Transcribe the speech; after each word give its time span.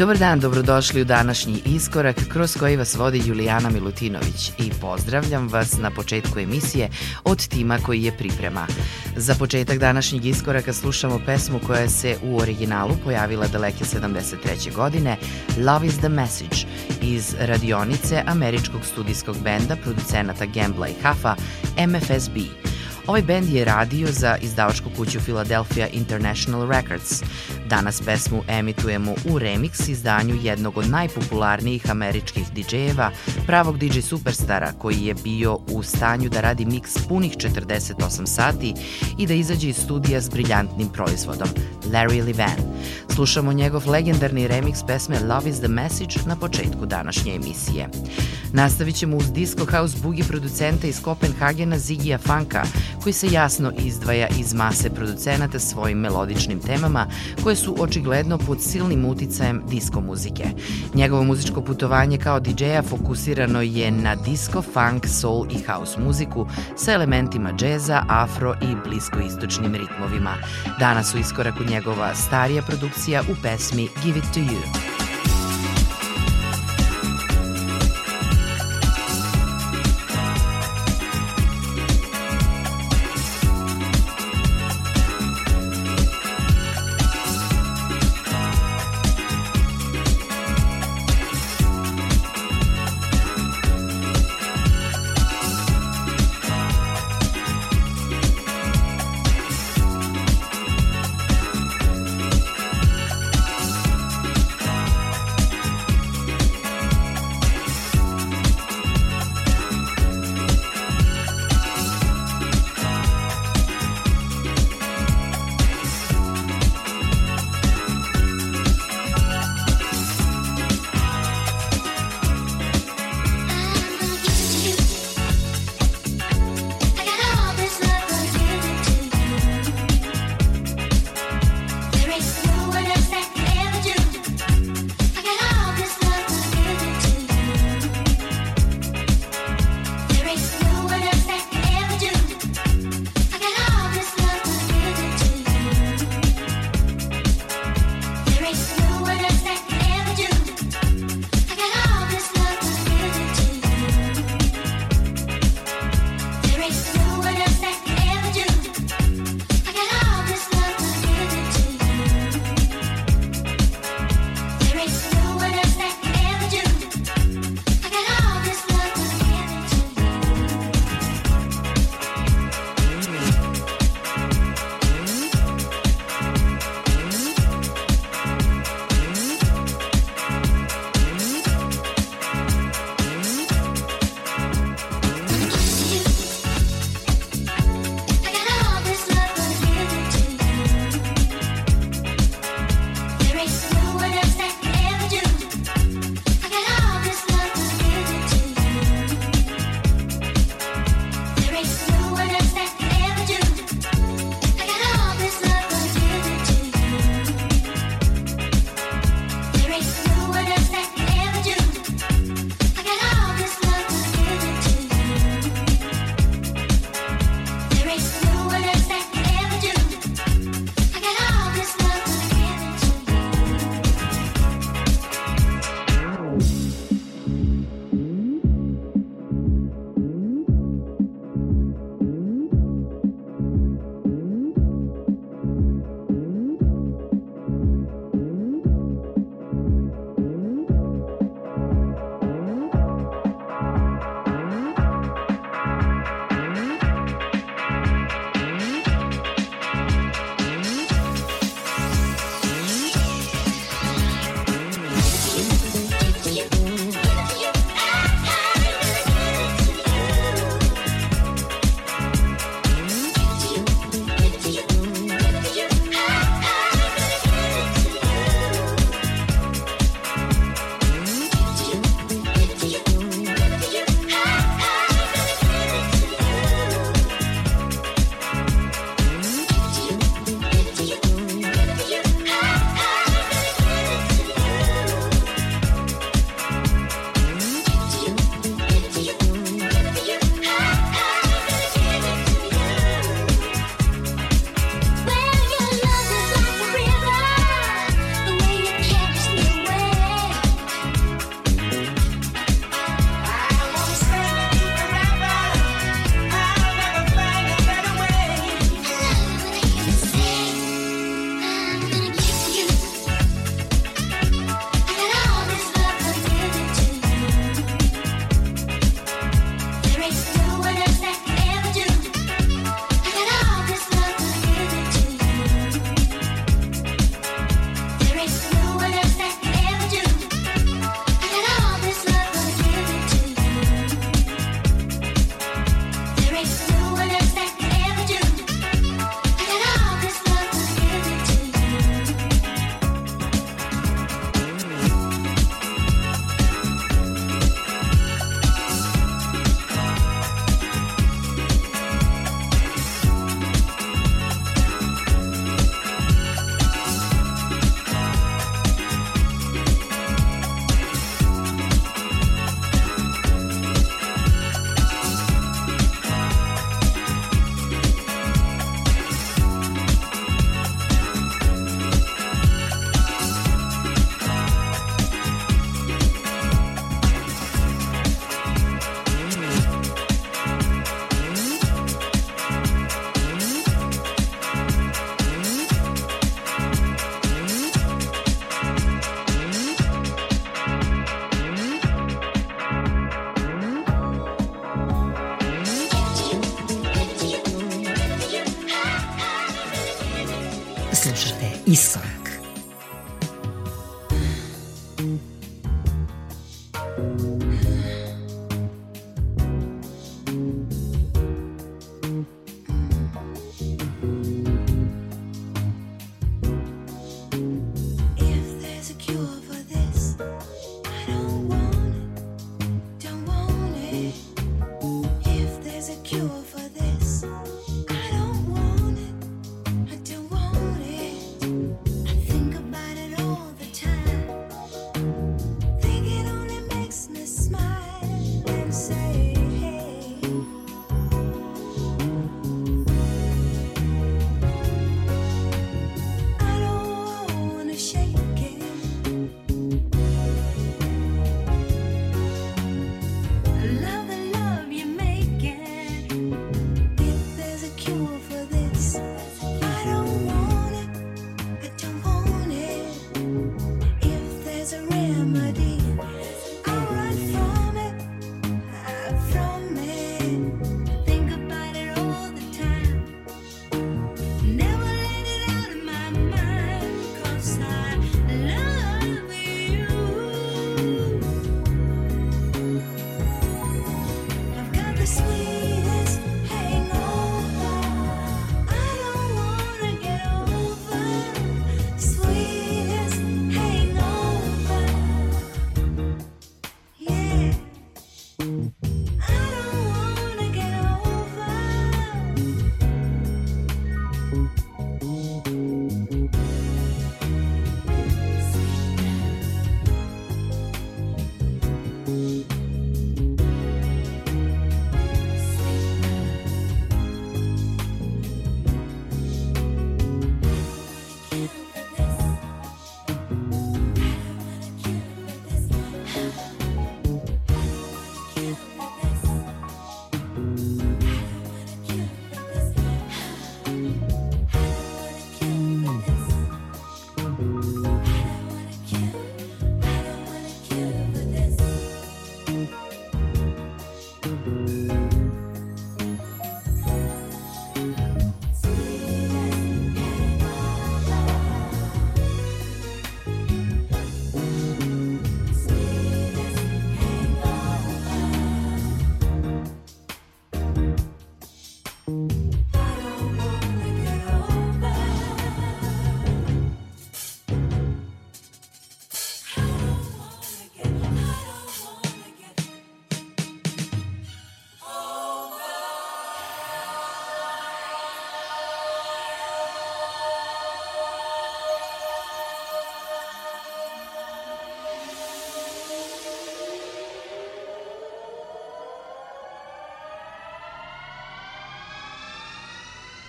Dobar 0.00 0.18
dan, 0.18 0.40
dobrodošli 0.40 1.00
u 1.00 1.04
današnji 1.04 1.62
iskorak 1.64 2.16
kroz 2.32 2.56
koji 2.56 2.76
vas 2.76 2.94
vodi 2.94 3.22
Julijana 3.26 3.70
Milutinović 3.70 4.52
i 4.58 4.70
pozdravljam 4.80 5.48
vas 5.48 5.78
na 5.78 5.90
početku 5.90 6.38
emisije 6.38 6.88
od 7.24 7.48
tima 7.48 7.78
koji 7.78 8.02
je 8.02 8.16
priprema. 8.16 8.66
Za 9.16 9.34
početak 9.34 9.78
današnjeg 9.78 10.26
iskoraka 10.26 10.72
slušamo 10.72 11.20
pesmu 11.26 11.60
koja 11.66 11.88
se 11.88 12.16
u 12.22 12.38
originalu 12.38 12.96
pojavila 13.04 13.46
daleke 13.46 13.84
73. 13.84 14.74
godine 14.74 15.16
Love 15.58 15.86
is 15.86 15.98
the 15.98 16.08
Message 16.08 16.56
iz 17.02 17.34
radionice 17.40 18.22
američkog 18.26 18.84
studijskog 18.84 19.36
benda 19.42 19.76
producenata 19.76 20.46
Gambla 20.46 20.88
i 20.88 21.02
Hafa 21.02 21.34
MFSB. 21.86 22.36
Ovaj 23.06 23.22
bend 23.22 23.48
je 23.48 23.64
radio 23.64 24.08
za 24.10 24.36
izdavačku 24.36 24.90
kuću 24.96 25.20
Philadelphia 25.20 25.86
International 25.86 26.68
Records. 26.68 27.22
Danas 27.70 28.00
pesmu 28.00 28.42
emitujemo 28.48 29.12
u 29.12 29.38
remix 29.38 29.88
izdanju 29.90 30.34
jednog 30.42 30.78
od 30.78 30.90
najpopularnijih 30.90 31.90
američkih 31.90 32.46
DJ-eva, 32.54 33.10
pravog 33.46 33.78
DJ 33.78 34.00
superstara 34.00 34.72
koji 34.78 35.04
je 35.04 35.14
bio 35.14 35.58
u 35.72 35.82
stanju 35.82 36.28
da 36.28 36.40
radi 36.40 36.64
miks 36.64 36.98
punih 37.08 37.32
48 37.36 38.26
sati 38.26 38.74
i 39.18 39.26
da 39.26 39.34
izađe 39.34 39.68
iz 39.68 39.76
studija 39.76 40.20
s 40.20 40.28
briljantnim 40.28 40.88
proizvodom, 40.88 41.48
Larry 41.92 42.24
Levan. 42.26 42.74
Slušamo 43.14 43.52
njegov 43.52 43.88
legendarni 43.88 44.48
remix 44.48 44.86
pesme 44.86 45.20
Love 45.20 45.50
is 45.50 45.58
the 45.58 45.68
Message 45.68 46.14
na 46.26 46.36
početku 46.36 46.86
današnje 46.86 47.34
emisije. 47.34 47.88
Nastavit 48.52 48.96
ćemo 48.96 49.16
uz 49.16 49.32
disco 49.32 49.66
house 49.70 49.96
boogie 50.02 50.24
producenta 50.24 50.86
iz 50.86 51.02
Kopenhagena 51.02 51.78
Zigija 51.78 52.18
Funka, 52.18 52.62
koji 53.02 53.12
se 53.12 53.28
jasno 53.30 53.72
izdvaja 53.78 54.28
iz 54.38 54.54
mase 54.54 54.90
producenata 54.90 55.58
svojim 55.58 55.98
melodičnim 55.98 56.60
temama 56.60 57.06
koje 57.42 57.56
su 57.64 57.76
očigledno 57.78 58.38
pod 58.38 58.62
silnim 58.62 59.04
uticajem 59.04 59.62
disko 59.68 60.00
muzike. 60.00 60.44
Njegovo 60.94 61.24
muzičko 61.24 61.62
putovanje 61.62 62.18
kao 62.18 62.40
DJ-a 62.40 62.82
fokusirano 62.82 63.62
je 63.62 63.90
na 63.90 64.14
disco, 64.14 64.62
funk, 64.62 65.06
soul 65.06 65.46
i 65.50 65.62
house 65.72 66.00
muziku 66.00 66.46
sa 66.76 66.92
elementima 66.92 67.52
džeza, 67.52 68.02
afro 68.08 68.54
i 68.62 68.88
bliskoistočnim 68.88 69.74
ritmovima. 69.74 70.34
Danas 70.78 71.14
u 71.14 71.18
iskoraku 71.18 71.64
njegova 71.64 72.14
starija 72.14 72.62
produkcija 72.62 73.22
u 73.22 73.34
pesmi 73.42 73.88
Give 74.04 74.18
It 74.18 74.24
To 74.34 74.40
You. 74.40 74.89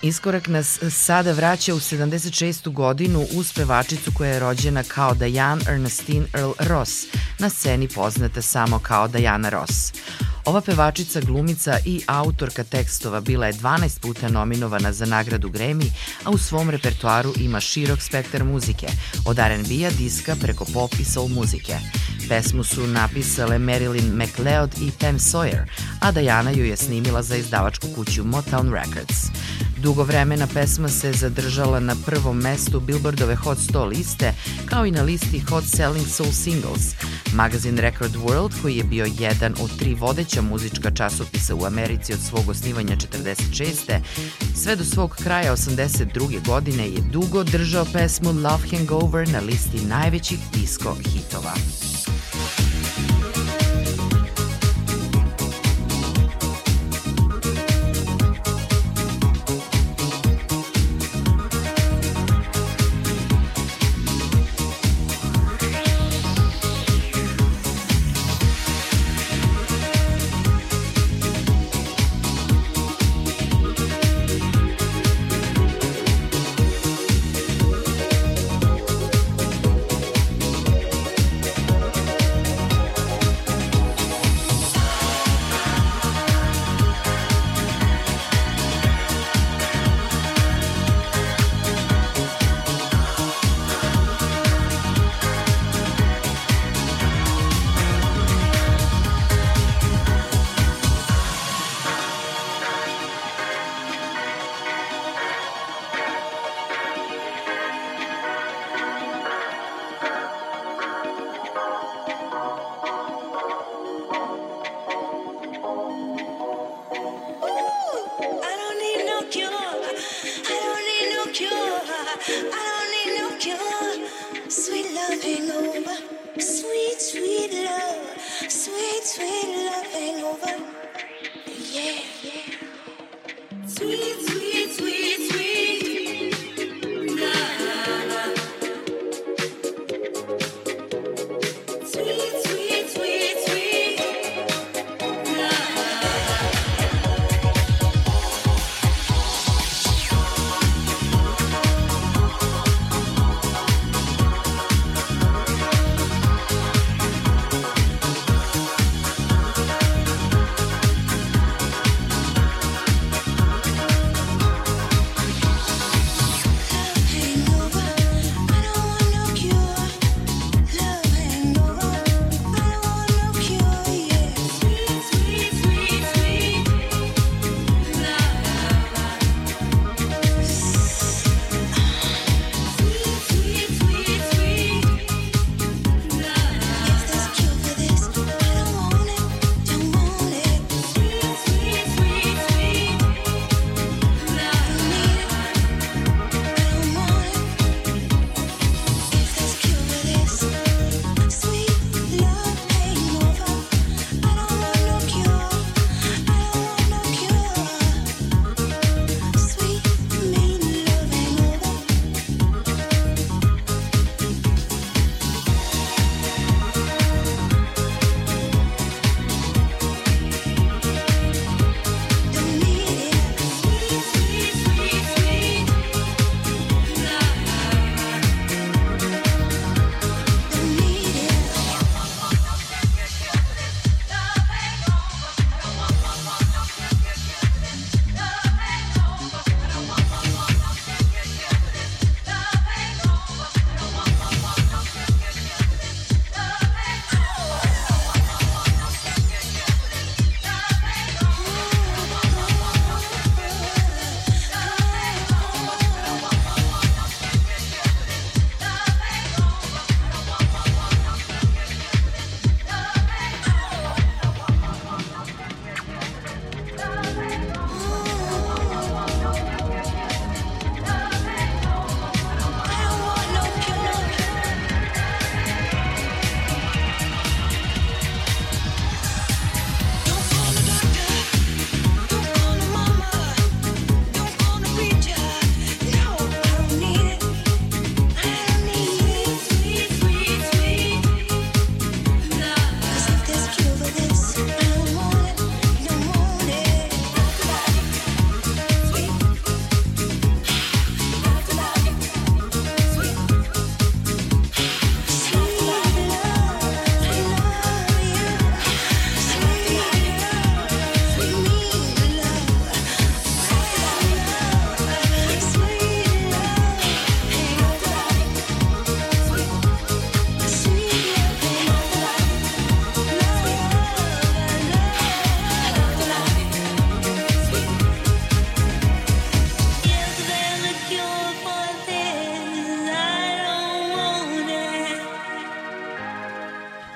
Iskorak 0.04 0.48
nas 0.48 0.80
sada 0.90 1.32
vraća 1.32 1.74
u 1.74 1.80
76. 1.80 2.74
godinu 2.74 3.26
uz 3.34 3.54
pevačicu 3.54 4.12
koja 4.18 4.32
je 4.34 4.40
rođena 4.40 4.84
kao 4.84 5.14
Diane 5.14 5.62
Ernestine 5.68 6.26
Earl 6.34 6.52
Ross, 6.60 6.92
na 7.40 7.50
sceni 7.50 7.88
poznata 7.88 8.42
samo 8.42 8.80
kao 8.80 9.08
Diana 9.08 9.50
Ross. 9.50 9.94
Ova 10.46 10.62
pevačica, 10.62 11.22
glumica 11.22 11.78
i 11.86 12.02
autorka 12.08 12.64
tekstova 12.64 13.20
bila 13.22 13.48
je 13.48 13.54
12 13.54 14.00
puta 14.00 14.30
nominovana 14.30 14.94
za 14.94 15.06
nagradu 15.06 15.50
Grammy, 15.50 15.92
a 16.24 16.30
u 16.30 16.38
svom 16.38 16.70
repertoaru 16.70 17.34
ima 17.40 17.60
širok 17.60 18.02
spektar 18.02 18.44
muzike, 18.44 18.88
od 19.26 19.40
R&B-a, 19.40 19.90
diska 19.98 20.36
preko 20.42 20.66
pop 20.66 20.94
i 21.00 21.06
soul 21.06 21.28
muzike. 21.28 21.78
Pesmu 22.32 22.64
su 22.64 22.88
napisale 22.88 23.60
Marilyn 23.60 24.16
McLeod 24.16 24.72
i 24.82 24.92
Pam 25.00 25.20
Sawyer, 25.20 25.66
a 26.00 26.12
Diana 26.12 26.52
ju 26.52 26.66
je 26.66 26.78
snimila 26.78 27.24
za 27.24 27.36
izdavačku 27.36 27.88
kuću 27.96 28.24
Motown 28.24 28.74
Records. 28.74 29.26
Dugo 29.78 30.04
vremena 30.04 30.48
pesma 30.48 30.90
se 30.90 31.12
zadržala 31.14 31.80
na 31.80 31.96
prvom 32.06 32.38
mestu 32.38 32.80
Billboardove 32.80 33.36
Hot 33.36 33.58
100 33.58 33.88
liste, 33.88 34.34
kao 34.66 34.86
i 34.86 34.92
na 34.92 35.02
listi 35.02 35.40
Hot 35.40 35.64
Selling 35.64 36.08
Soul 36.08 36.32
Singles. 36.32 36.96
Magazin 37.34 37.78
Record 37.78 38.16
World, 38.16 38.62
koji 38.62 38.76
je 38.76 38.84
bio 38.84 39.08
jedan 39.20 39.54
od 39.62 39.80
tri 39.80 39.94
vodeća 39.94 40.42
muzička 40.42 40.92
časopisa 40.92 41.56
u 41.56 41.66
Americi 41.66 42.14
od 42.14 42.20
svog 42.20 42.50
osnivanja 42.50 42.96
46. 42.96 44.00
sve 44.56 44.76
do 44.76 44.84
svog 44.84 45.16
kraja 45.24 45.56
82. 45.56 46.46
godine 46.46 46.88
je 46.88 47.02
dugo 47.12 47.44
držao 47.44 47.86
pesmu 47.94 48.32
Love 48.32 48.70
Hangover 48.72 49.30
na 49.30 49.40
listi 49.40 49.86
najvećih 49.86 50.40
disco 50.54 50.96
hitova. 50.96 51.54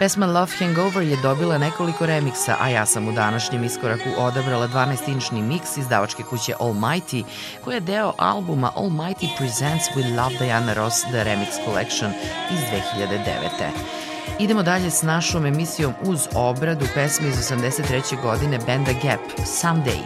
Pesma 0.06 0.26
Love 0.26 0.52
Hangover 0.60 1.04
je 1.04 1.18
dobila 1.18 1.58
nekoliko 1.58 2.06
remiksa, 2.06 2.56
a 2.60 2.70
ja 2.70 2.86
sam 2.86 3.08
u 3.08 3.12
današnjem 3.12 3.63
iskoraku 3.63 4.10
odabrala 4.18 4.68
12-inčni 4.68 5.41
miks 5.41 5.78
izdavačke 5.78 6.24
kuće 6.24 6.54
Almighty, 6.60 7.24
koja 7.63 7.76
je 7.76 7.80
deo 7.80 8.13
albuma 8.18 8.72
Almighty 8.76 9.28
Presents 9.38 9.86
We 9.96 10.18
Love 10.18 10.38
Diana 10.38 10.74
Ross 10.74 11.02
The 11.02 11.24
Remix 11.24 11.65
Collection 11.65 12.12
iz 12.52 12.60
2009. 13.00 13.96
Idemo 14.39 14.63
dalje 14.63 14.91
s 14.91 15.02
našom 15.02 15.46
emisijom 15.46 15.94
uz 16.04 16.28
obradu 16.34 16.86
pesme 16.94 17.28
iz 17.28 17.36
83. 17.36 18.22
godine 18.22 18.60
benda 18.65 18.91
Gap, 18.91 19.48
Someday. 19.48 20.02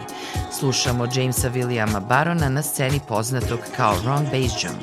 Slušamo 0.58 1.06
Jamesa 1.14 1.50
Williama 1.50 2.00
Barona 2.00 2.48
na 2.48 2.62
sceni 2.62 3.00
poznatog 3.08 3.60
kao 3.76 3.94
Ron 4.04 4.24
Bassjum. 4.24 4.74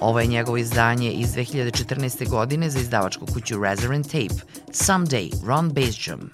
Ovo 0.00 0.20
je 0.20 0.26
njegovo 0.26 0.56
izdanje 0.56 1.10
iz 1.10 1.28
2014. 1.28 2.28
godine 2.28 2.70
za 2.70 2.78
izdavačku 2.80 3.26
kuću 3.26 3.62
Resurrent 3.62 4.06
Tape, 4.06 4.42
Someday, 4.72 5.46
Ron 5.46 5.72
Bassjum. 5.72 6.30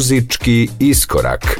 Muzički 0.00 0.68
iskorak. 0.78 1.59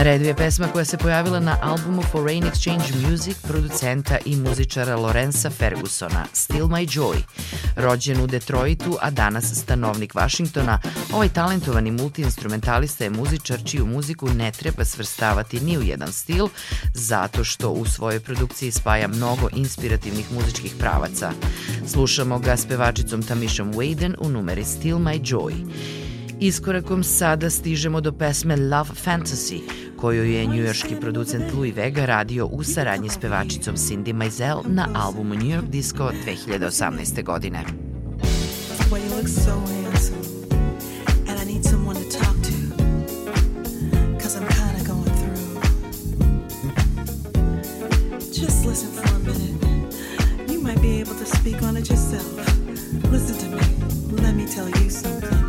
Na 0.00 0.04
redu 0.04 0.24
je 0.24 0.34
pesma 0.34 0.66
koja 0.66 0.84
se 0.84 0.98
pojavila 0.98 1.40
na 1.40 1.56
albumu 1.62 2.02
Foreign 2.02 2.44
Exchange 2.44 3.10
Music 3.10 3.36
producenta 3.42 4.18
i 4.24 4.36
muzičara 4.36 4.96
Lorenza 4.96 5.50
Fergusona, 5.50 6.24
Still 6.32 6.66
My 6.66 6.98
Joy. 6.98 7.16
Rođen 7.76 8.20
u 8.20 8.26
Detroitu, 8.26 8.96
a 9.00 9.10
danas 9.10 9.54
stanovnik 9.54 10.14
Vašingtona, 10.14 10.78
ovaj 11.12 11.28
talentovani 11.28 11.90
multiinstrumentalista 11.90 13.04
je 13.04 13.10
muzičar 13.10 13.58
čiju 13.64 13.86
muziku 13.86 14.28
ne 14.28 14.52
treba 14.52 14.84
svrstavati 14.84 15.60
ni 15.60 15.78
u 15.78 15.82
jedan 15.82 16.12
stil, 16.12 16.48
zato 16.94 17.44
što 17.44 17.70
u 17.70 17.84
svojoj 17.84 18.20
produkciji 18.20 18.70
spaja 18.70 19.08
mnogo 19.08 19.48
inspirativnih 19.52 20.32
muzičkih 20.32 20.74
pravaca. 20.78 21.32
Slušamo 21.86 22.38
ga 22.38 22.56
s 22.56 22.66
pevačicom 22.66 23.22
Tamišom 23.22 23.72
Waden 23.72 24.14
u 24.18 24.28
numeri 24.28 24.64
Still 24.64 24.98
My 24.98 25.20
Joy. 25.22 25.52
Iskorakom 26.40 27.04
sada 27.04 27.50
stižemo 27.50 28.00
do 28.00 28.12
pesme 28.12 28.56
Love 28.56 28.90
Fantasy, 29.04 29.60
koju 30.00 30.24
je 30.24 30.46
njujorški 30.46 30.96
producent 31.00 31.44
Louis 31.54 31.76
Vega 31.76 32.06
radio 32.06 32.46
u 32.46 32.62
saradnji 32.62 33.08
s 33.08 33.18
pevačicom 33.18 33.76
Cindy 33.76 34.12
Mizell 34.12 34.60
na 34.66 34.88
albumu 34.94 35.34
New 35.34 35.48
York 35.48 35.68
Disco 35.68 36.10
2018. 36.26 37.24
godine. 37.24 37.64
Be 50.82 51.02
able 51.02 51.14
to 51.14 51.26
speak 51.26 51.62
on 51.62 51.76
it 51.76 51.90
yourself 51.90 52.36
Listen 53.12 53.36
to 53.36 53.56
me 53.56 54.22
Let 54.22 54.34
me 54.34 54.46
tell 54.46 54.66
you 54.66 54.88
something 54.88 55.39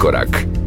Iskorak 0.00 0.59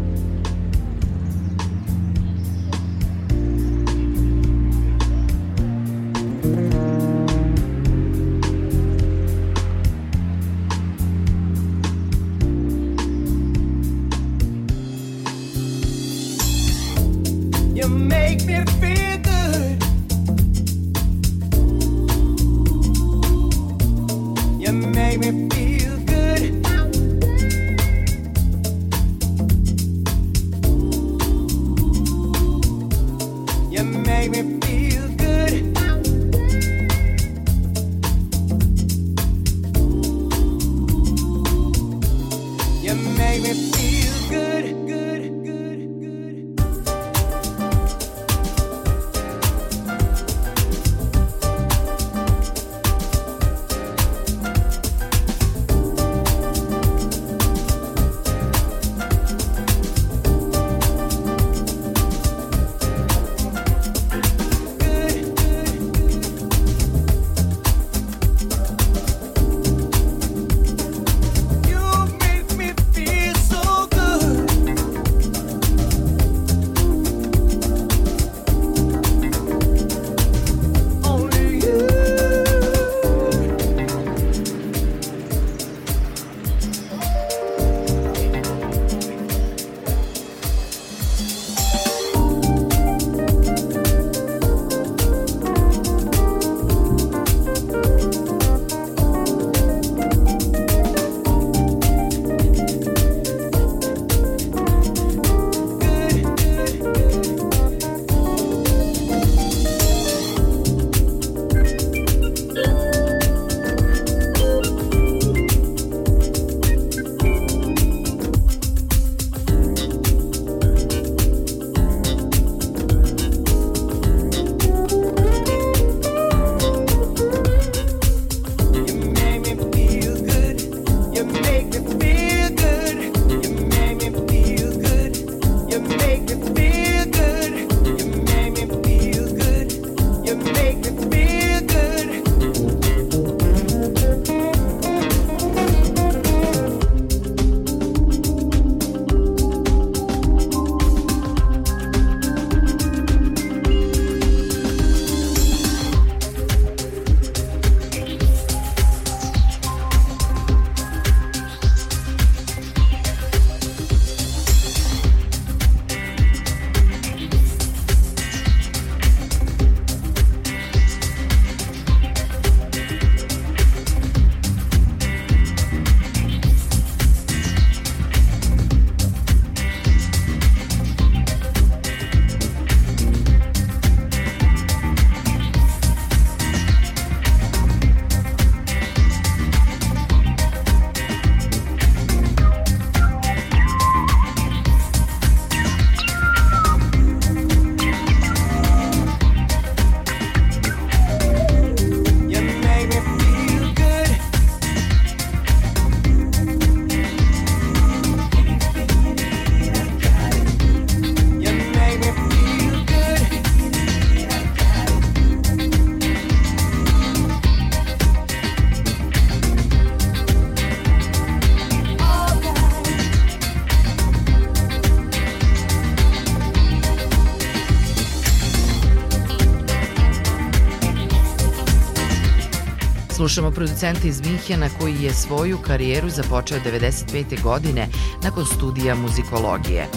Slušamo 233.34 233.52
producenta 233.52 234.08
iz 234.08 234.22
Minhena 234.22 234.70
koji 234.80 235.04
je 235.04 235.14
svoju 235.14 235.58
karijeru 235.58 236.10
započeo 236.10 236.58
95. 236.60 237.42
godine 237.42 237.88
nakon 238.24 238.46
studija 238.46 238.96
muzikologije. 238.96 239.88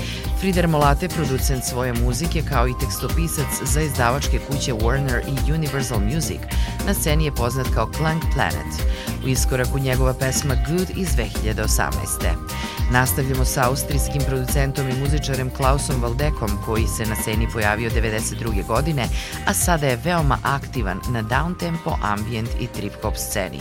Frieder 0.41 0.69
Molate, 0.69 1.09
producent 1.09 1.65
svoje 1.65 1.93
muzike 1.93 2.43
kao 2.49 2.69
i 2.69 2.79
tekstopisac 2.81 3.47
za 3.63 3.81
izdavačke 3.81 4.39
kuće 4.39 4.73
Warner 4.73 5.21
i 5.29 5.53
Universal 5.53 6.01
Music, 6.01 6.41
na 6.87 6.95
sceni 6.95 7.25
je 7.25 7.35
poznat 7.35 7.67
kao 7.75 7.91
Clank 7.97 8.23
Planet. 8.35 8.73
U 9.25 9.29
iskoraku 9.29 9.79
njegova 9.79 10.15
pesma 10.15 10.55
Good 10.69 10.91
iz 10.97 11.09
2018. 11.09 12.56
Nastavljamo 12.93 13.45
sa 13.45 13.69
austrijskim 13.69 14.23
producentom 14.29 14.89
i 14.89 15.01
muzičarem 15.01 15.51
Klausom 15.51 16.03
Valdekom 16.03 16.49
koji 16.65 16.87
se 16.87 17.07
na 17.07 17.17
sceni 17.17 17.49
pojavio 17.53 17.91
92. 17.91 18.67
godine, 18.67 19.09
a 19.47 19.55
sada 19.55 19.87
je 19.87 19.99
veoma 20.05 20.39
aktivan 20.43 21.01
na 21.11 21.23
downtempo, 21.23 21.97
ambient 22.03 22.49
i 22.61 22.67
trip-hop 22.67 23.17
sceni. 23.17 23.61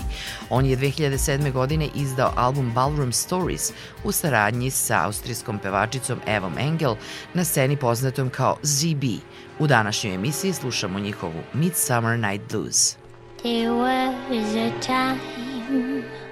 On 0.49 0.65
je 0.65 0.78
2007. 0.78 1.51
godine 1.51 1.89
izdao 1.95 2.34
album 2.36 2.71
Ballroom 2.76 3.11
Stories 3.11 3.71
u 4.03 4.11
saradnji 4.11 4.69
sa 4.71 5.05
austrijskom 5.05 5.59
pevačicom 5.59 6.19
Evom 6.28 6.57
Engel 6.57 6.95
na 7.34 7.43
sceni 7.43 7.78
poznatom 7.78 8.30
kao 8.30 8.57
ZB. 8.63 9.03
U 9.59 9.67
današnjoj 9.67 10.15
emisiji 10.15 10.53
slušamo 10.53 10.99
njihovu 10.99 11.43
Midsummer 11.53 12.19
Night 12.19 12.51
Blues. 12.51 12.95
There 13.43 13.69
was 13.69 14.55
a 14.55 14.71
time 14.82 16.24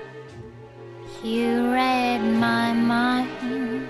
You 1.24 1.72
read 1.72 2.20
my 2.20 2.74
mind, 2.74 3.88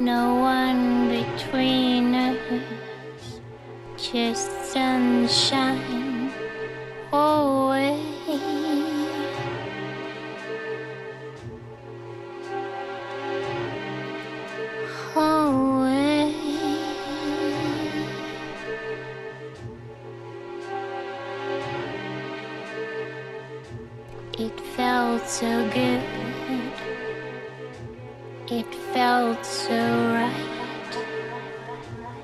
no 0.00 0.34
one 0.34 1.08
between 1.08 2.12
us, 2.16 2.36
just 3.96 4.72
sunshine 4.72 6.32
away. 7.12 7.96
Away. 15.14 15.73
It 24.36 24.58
felt 24.76 25.28
so 25.28 25.70
good. 25.70 26.02
It 28.50 28.66
felt 28.92 29.46
so 29.46 29.78
right. 30.12 30.92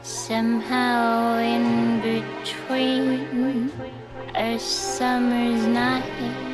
Somehow 0.02 1.38
in 1.38 2.00
between 2.00 3.70
a 4.34 4.58
summer's 4.58 5.64
night 5.68 6.49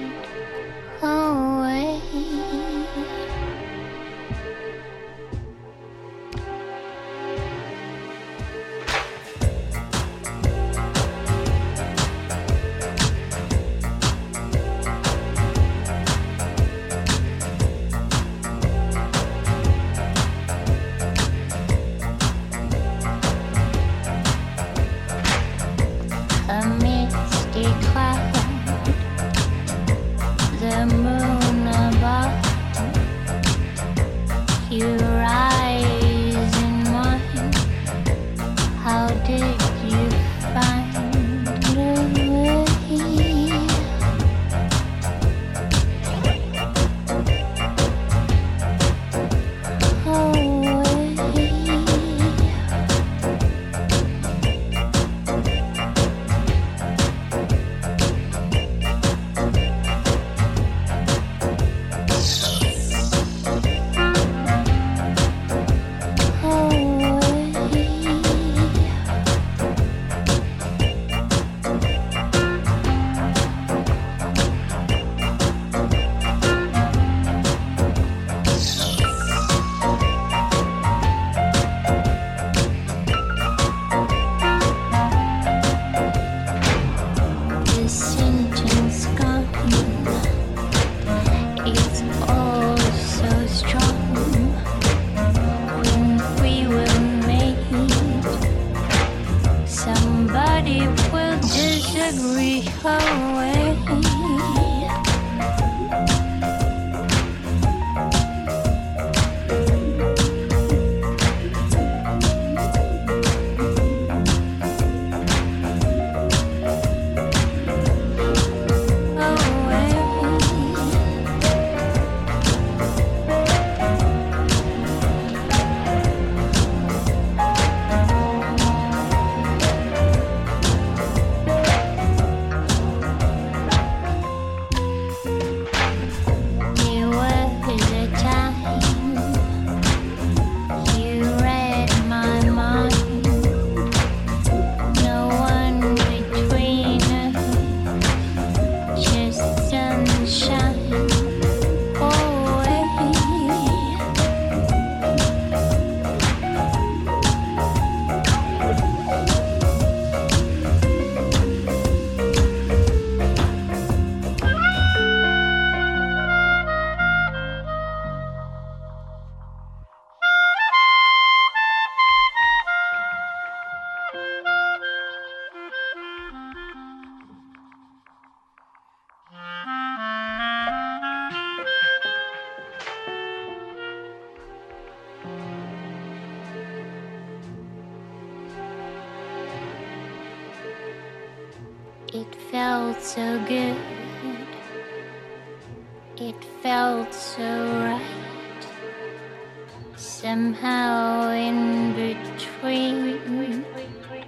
Somehow 200.23 201.29
in 201.29 201.93
between 201.93 203.67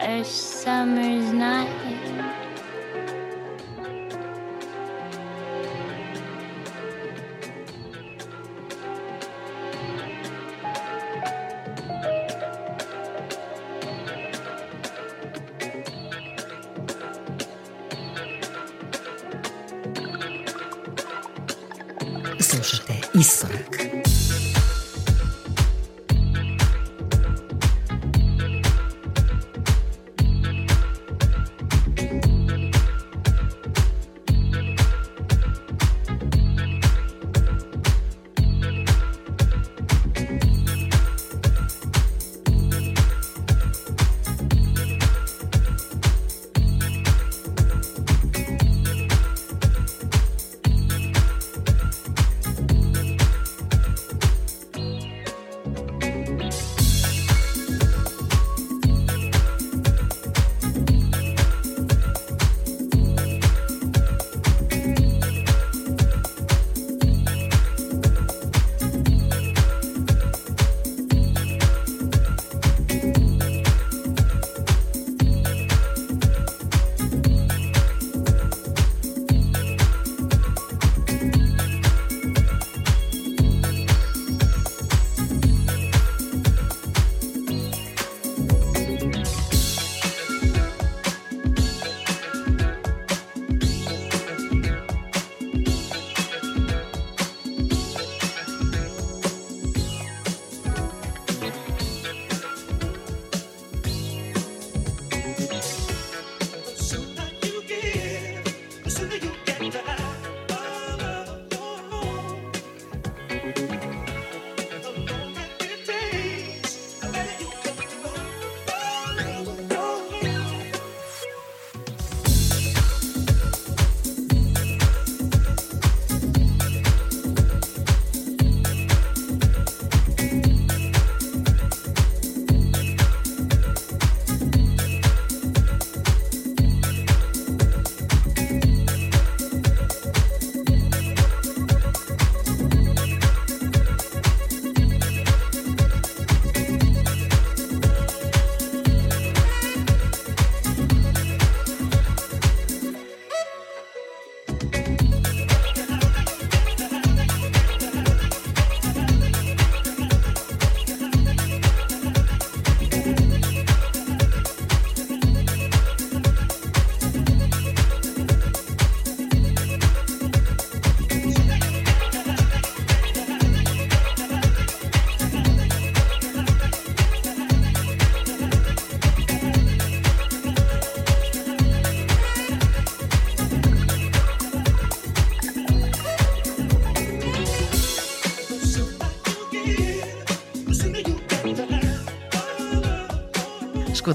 a 0.01 0.23
summer's 0.23 1.33
night. 1.33 1.78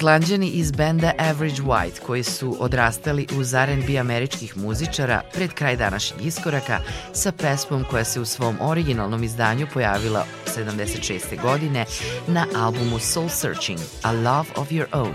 Škotlanđani 0.03 0.47
iz 0.47 0.71
benda 0.71 1.11
Average 1.17 1.61
White, 1.61 1.99
koji 2.05 2.23
su 2.23 2.57
odrastali 2.59 3.27
uz 3.37 3.53
R&B 3.53 3.97
američkih 3.97 4.57
muzičara 4.57 5.21
pred 5.33 5.53
kraj 5.53 5.75
današnjeg 5.75 6.25
iskoraka 6.25 6.79
sa 7.13 7.31
pesmom 7.31 7.83
koja 7.89 8.03
se 8.03 8.19
u 8.19 8.25
svom 8.25 8.57
originalnom 8.61 9.23
izdanju 9.23 9.67
pojavila 9.73 10.25
76. 10.55 11.41
godine 11.41 11.85
na 12.27 12.45
albumu 12.55 12.99
Soul 12.99 13.29
Searching, 13.29 13.79
A 14.01 14.11
Love 14.11 14.49
of 14.55 14.69
Your 14.69 14.85
Own. 14.91 15.13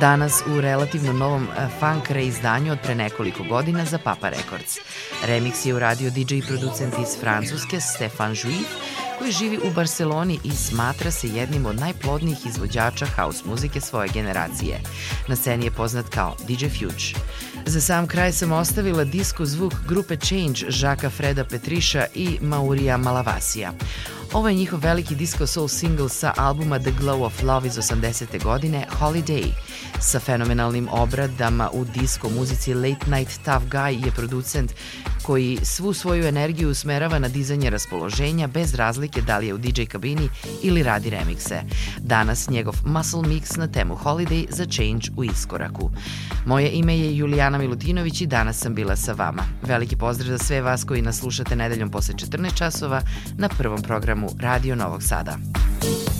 Danas 0.00 0.42
u 0.46 0.60
relativno 0.60 1.12
novom 1.12 1.42
eh, 1.42 1.68
funk 1.80 2.10
reizdanju 2.10 2.72
od 2.72 2.78
pre 2.82 2.94
nekoliko 2.94 3.44
godina 3.44 3.84
za 3.84 3.98
Papa 3.98 4.28
Records. 4.28 4.78
Remix 5.26 5.66
je 5.66 5.74
uradio 5.74 6.10
DJ 6.10 6.38
producent 6.48 6.94
iz 7.02 7.20
Francuske 7.20 7.80
Stefan 7.80 8.30
Juif, 8.30 8.66
koji 9.22 9.32
živi 9.32 9.58
u 9.64 9.70
Barceloni 9.74 10.38
i 10.44 10.50
smatra 10.50 11.10
se 11.10 11.28
jednim 11.28 11.66
od 11.66 11.80
najplodnijih 11.80 12.46
izvođača 12.46 13.06
house 13.06 13.42
muzike 13.44 13.80
svoje 13.80 14.08
generacije. 14.14 14.80
Na 15.28 15.36
sceni 15.36 15.64
je 15.64 15.70
poznat 15.70 16.08
kao 16.08 16.36
DJ 16.48 16.66
Fuge. 16.66 17.20
Za 17.66 17.80
sam 17.80 18.06
kraj 18.06 18.32
sam 18.32 18.52
ostavila 18.52 19.04
disko 19.04 19.46
zvuk 19.46 19.72
grupe 19.88 20.16
Change 20.16 20.60
Žaka 20.68 21.10
Freda 21.10 21.44
Petriša 21.44 22.06
i 22.14 22.38
Maurija 22.40 22.96
Malavasija. 22.96 23.72
Ovo 24.34 24.48
je 24.48 24.54
njihov 24.54 24.80
veliki 24.80 25.14
disco 25.14 25.46
soul 25.46 25.68
single 25.68 26.08
sa 26.08 26.32
albuma 26.36 26.78
The 26.78 26.92
Glow 27.00 27.24
of 27.24 27.42
Love 27.42 27.66
iz 27.66 27.76
80. 27.76 28.42
godine 28.42 28.86
Holiday. 29.00 29.52
Sa 30.00 30.20
fenomenalnim 30.20 30.88
obradama 30.90 31.70
u 31.72 31.84
disco 31.84 32.28
muzici 32.28 32.74
Late 32.74 33.10
Night 33.10 33.44
Tough 33.44 33.64
Guy 33.70 34.06
je 34.06 34.12
producent 34.12 34.72
koji 35.22 35.58
svu 35.62 35.92
svoju 35.92 36.26
energiju 36.26 36.70
usmerava 36.70 37.18
na 37.18 37.28
dizanje 37.28 37.70
raspoloženja 37.70 38.46
bez 38.46 38.74
razlike 38.74 39.20
da 39.20 39.38
li 39.38 39.46
je 39.46 39.54
u 39.54 39.58
DJ 39.58 39.84
kabini 39.84 40.28
ili 40.62 40.82
radi 40.82 41.10
remikse. 41.10 41.62
Danas 41.98 42.50
njegov 42.50 42.74
muscle 42.84 43.22
mix 43.22 43.58
na 43.58 43.66
temu 43.66 43.96
Holiday 44.04 44.46
za 44.50 44.64
Change 44.64 45.06
u 45.16 45.24
iskoraku. 45.24 45.90
Moje 46.46 46.70
ime 46.70 46.98
je 46.98 47.16
Julijana 47.16 47.58
Milutinović 47.58 48.20
i 48.20 48.26
danas 48.26 48.58
sam 48.58 48.74
bila 48.74 48.96
sa 48.96 49.12
vama. 49.12 49.42
Veliki 49.62 49.96
pozdrav 49.96 50.28
za 50.28 50.38
sve 50.38 50.62
vas 50.62 50.84
koji 50.84 51.02
nas 51.02 51.18
slušate 51.18 51.56
nedeljom 51.56 51.90
posle 51.90 52.14
14 52.14 52.54
časova 52.54 53.02
na 53.38 53.48
prvom 53.48 53.82
programu 54.22 54.36
Radio 54.38 54.74
Novog 54.76 55.02
Sada. 55.02 56.11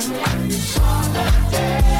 tonight 0.00 0.50
is 0.50 0.76
for 0.76 1.50
day. 1.52 1.93